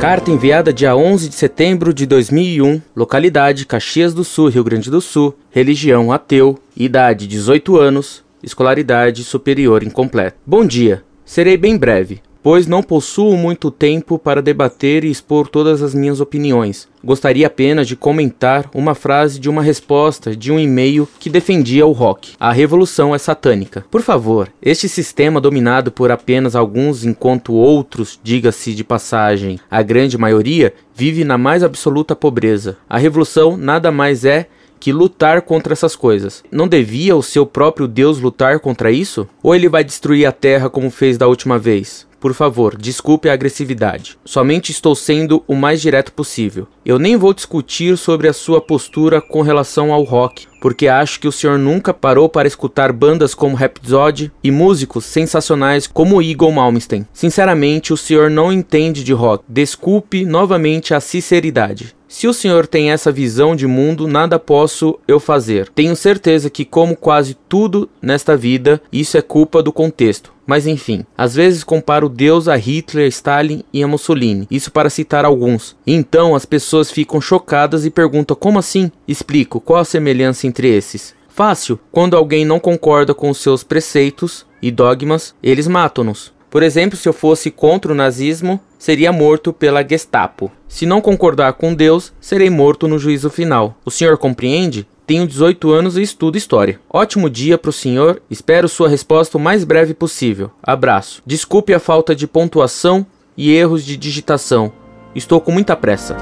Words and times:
Carta 0.00 0.30
enviada 0.30 0.72
dia 0.72 0.96
11 0.96 1.28
de 1.28 1.34
setembro 1.34 1.92
de 1.92 2.06
2001, 2.06 2.80
localidade 2.96 3.66
Caxias 3.66 4.14
do 4.14 4.24
Sul, 4.24 4.48
Rio 4.48 4.64
Grande 4.64 4.90
do 4.90 4.98
Sul, 4.98 5.36
religião 5.50 6.10
ateu, 6.10 6.58
idade 6.74 7.26
18 7.26 7.76
anos, 7.76 8.24
escolaridade 8.42 9.22
superior 9.22 9.82
incompleta. 9.82 10.38
Bom 10.46 10.64
dia, 10.64 11.04
serei 11.22 11.58
bem 11.58 11.76
breve 11.76 12.22
pois 12.42 12.66
não 12.66 12.82
possuo 12.82 13.36
muito 13.36 13.70
tempo 13.70 14.18
para 14.18 14.42
debater 14.42 15.04
e 15.04 15.10
expor 15.10 15.48
todas 15.48 15.82
as 15.82 15.94
minhas 15.94 16.20
opiniões. 16.20 16.88
Gostaria 17.02 17.46
apenas 17.46 17.88
de 17.88 17.96
comentar 17.96 18.70
uma 18.74 18.94
frase 18.94 19.38
de 19.38 19.48
uma 19.48 19.62
resposta 19.62 20.36
de 20.36 20.52
um 20.52 20.58
e-mail 20.58 21.08
que 21.18 21.30
defendia 21.30 21.86
o 21.86 21.92
rock. 21.92 22.32
A 22.38 22.52
revolução 22.52 23.14
é 23.14 23.18
satânica. 23.18 23.84
Por 23.90 24.02
favor, 24.02 24.52
este 24.60 24.88
sistema 24.88 25.40
dominado 25.40 25.90
por 25.90 26.10
apenas 26.10 26.54
alguns 26.54 27.04
enquanto 27.04 27.54
outros, 27.54 28.20
diga-se 28.22 28.74
de 28.74 28.84
passagem, 28.84 29.58
a 29.70 29.82
grande 29.82 30.18
maioria, 30.18 30.74
vive 30.94 31.24
na 31.24 31.38
mais 31.38 31.62
absoluta 31.62 32.14
pobreza. 32.14 32.76
A 32.88 32.98
revolução 32.98 33.56
nada 33.56 33.90
mais 33.90 34.24
é 34.24 34.46
que 34.78 34.92
lutar 34.92 35.42
contra 35.42 35.74
essas 35.74 35.94
coisas. 35.94 36.42
Não 36.50 36.66
devia 36.66 37.14
o 37.14 37.22
seu 37.22 37.44
próprio 37.44 37.86
Deus 37.86 38.18
lutar 38.18 38.58
contra 38.60 38.90
isso? 38.90 39.28
Ou 39.42 39.54
ele 39.54 39.68
vai 39.68 39.84
destruir 39.84 40.26
a 40.26 40.32
terra 40.32 40.70
como 40.70 40.90
fez 40.90 41.18
da 41.18 41.28
última 41.28 41.58
vez? 41.58 42.08
Por 42.20 42.34
favor, 42.34 42.76
desculpe 42.76 43.30
a 43.30 43.32
agressividade. 43.32 44.18
Somente 44.26 44.70
estou 44.70 44.94
sendo 44.94 45.42
o 45.48 45.54
mais 45.54 45.80
direto 45.80 46.12
possível. 46.12 46.68
Eu 46.84 46.98
nem 46.98 47.16
vou 47.16 47.32
discutir 47.32 47.96
sobre 47.96 48.28
a 48.28 48.32
sua 48.34 48.60
postura 48.60 49.22
com 49.22 49.40
relação 49.40 49.90
ao 49.90 50.02
rock, 50.02 50.46
porque 50.60 50.86
acho 50.86 51.18
que 51.18 51.26
o 51.26 51.32
senhor 51.32 51.58
nunca 51.58 51.94
parou 51.94 52.28
para 52.28 52.46
escutar 52.46 52.92
bandas 52.92 53.34
como 53.34 53.56
Rhapsody 53.56 54.30
e 54.44 54.50
músicos 54.50 55.06
sensacionais 55.06 55.86
como 55.86 56.20
Eagle 56.20 56.52
Malmsteen. 56.52 57.06
Sinceramente, 57.12 57.92
o 57.92 57.96
senhor 57.96 58.28
não 58.30 58.52
entende 58.52 59.02
de 59.02 59.14
rock. 59.14 59.42
Desculpe 59.48 60.26
novamente 60.26 60.92
a 60.92 61.00
sinceridade. 61.00 61.94
Se 62.06 62.26
o 62.26 62.34
senhor 62.34 62.66
tem 62.66 62.90
essa 62.90 63.12
visão 63.12 63.54
de 63.54 63.68
mundo, 63.68 64.08
nada 64.08 64.36
posso 64.36 64.98
eu 65.06 65.20
fazer. 65.20 65.68
Tenho 65.68 65.94
certeza 65.94 66.50
que, 66.50 66.64
como 66.64 66.96
quase 66.96 67.36
tudo 67.48 67.88
nesta 68.02 68.36
vida, 68.36 68.82
isso 68.92 69.16
é 69.16 69.22
culpa 69.22 69.62
do 69.62 69.72
contexto. 69.72 70.32
Mas 70.50 70.66
enfim, 70.66 71.06
às 71.16 71.32
vezes 71.32 71.62
comparo 71.62 72.08
Deus 72.08 72.48
a 72.48 72.56
Hitler, 72.56 73.06
Stalin 73.06 73.62
e 73.72 73.84
a 73.84 73.86
Mussolini, 73.86 74.48
isso 74.50 74.72
para 74.72 74.90
citar 74.90 75.24
alguns. 75.24 75.76
Então 75.86 76.34
as 76.34 76.44
pessoas 76.44 76.90
ficam 76.90 77.20
chocadas 77.20 77.86
e 77.86 77.90
perguntam: 77.90 78.36
como 78.36 78.58
assim? 78.58 78.90
Explico 79.06 79.60
qual 79.60 79.78
a 79.78 79.84
semelhança 79.84 80.48
entre 80.48 80.66
esses. 80.66 81.14
Fácil, 81.28 81.78
quando 81.92 82.16
alguém 82.16 82.44
não 82.44 82.58
concorda 82.58 83.14
com 83.14 83.30
os 83.30 83.38
seus 83.38 83.62
preceitos 83.62 84.44
e 84.60 84.72
dogmas, 84.72 85.36
eles 85.40 85.68
matam-nos. 85.68 86.32
Por 86.50 86.64
exemplo, 86.64 86.98
se 86.98 87.08
eu 87.08 87.12
fosse 87.12 87.48
contra 87.48 87.92
o 87.92 87.94
nazismo, 87.94 88.58
seria 88.76 89.12
morto 89.12 89.52
pela 89.52 89.88
Gestapo. 89.88 90.50
Se 90.66 90.84
não 90.84 91.00
concordar 91.00 91.52
com 91.52 91.72
Deus, 91.72 92.12
serei 92.20 92.50
morto 92.50 92.88
no 92.88 92.98
juízo 92.98 93.30
final. 93.30 93.76
O 93.84 93.90
senhor 93.90 94.18
compreende? 94.18 94.84
Tenho 95.10 95.26
18 95.26 95.72
anos 95.72 95.96
e 95.96 96.02
estudo 96.02 96.38
história. 96.38 96.78
Ótimo 96.88 97.28
dia 97.28 97.58
para 97.58 97.70
o 97.70 97.72
senhor. 97.72 98.22
Espero 98.30 98.68
sua 98.68 98.88
resposta 98.88 99.36
o 99.36 99.40
mais 99.40 99.64
breve 99.64 99.92
possível. 99.92 100.52
Abraço. 100.62 101.20
Desculpe 101.26 101.74
a 101.74 101.80
falta 101.80 102.14
de 102.14 102.28
pontuação 102.28 103.04
e 103.36 103.52
erros 103.52 103.84
de 103.84 103.96
digitação. 103.96 104.72
Estou 105.12 105.40
com 105.40 105.50
muita 105.50 105.74
pressa. 105.74 106.16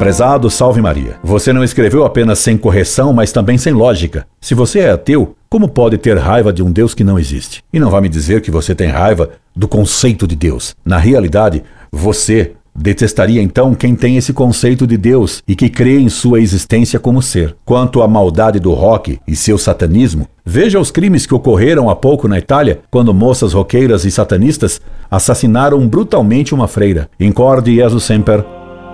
Prezado 0.00 0.50
Salve 0.50 0.82
Maria, 0.82 1.20
você 1.22 1.52
não 1.52 1.62
escreveu 1.62 2.04
apenas 2.04 2.40
sem 2.40 2.58
correção, 2.58 3.12
mas 3.12 3.30
também 3.30 3.56
sem 3.56 3.72
lógica. 3.72 4.26
Se 4.40 4.52
você 4.52 4.80
é 4.80 4.90
ateu, 4.90 5.36
como 5.48 5.68
pode 5.68 5.96
ter 5.96 6.18
raiva 6.18 6.52
de 6.52 6.60
um 6.60 6.72
Deus 6.72 6.92
que 6.92 7.04
não 7.04 7.20
existe? 7.20 7.62
E 7.72 7.78
não 7.78 7.90
vai 7.90 8.00
me 8.00 8.08
dizer 8.08 8.40
que 8.40 8.50
você 8.50 8.74
tem 8.74 8.88
raiva 8.88 9.30
do 9.54 9.68
conceito 9.68 10.26
de 10.26 10.34
Deus. 10.34 10.74
Na 10.84 10.98
realidade, 10.98 11.62
você 11.90 12.52
detestaria 12.74 13.42
então 13.42 13.74
quem 13.74 13.94
tem 13.94 14.16
esse 14.16 14.32
conceito 14.32 14.86
de 14.86 14.96
Deus 14.96 15.42
e 15.46 15.54
que 15.54 15.68
crê 15.68 15.98
em 15.98 16.08
sua 16.08 16.40
existência 16.40 16.98
como 16.98 17.22
ser. 17.22 17.56
Quanto 17.64 18.02
à 18.02 18.08
maldade 18.08 18.60
do 18.60 18.72
rock 18.72 19.18
e 19.26 19.36
seu 19.36 19.58
satanismo, 19.58 20.26
veja 20.44 20.80
os 20.80 20.90
crimes 20.90 21.26
que 21.26 21.34
ocorreram 21.34 21.90
há 21.90 21.96
pouco 21.96 22.28
na 22.28 22.38
Itália, 22.38 22.80
quando 22.90 23.14
moças 23.14 23.52
roqueiras 23.52 24.04
e 24.04 24.10
satanistas 24.10 24.80
assassinaram 25.10 25.86
brutalmente 25.86 26.54
uma 26.54 26.68
freira. 26.68 27.08
Incorde 27.18 27.74
Jesus 27.74 28.04
Semper, 28.04 28.44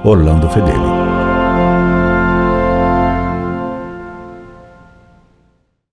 Orlando 0.05 0.49
Fedeli. 0.49 1.04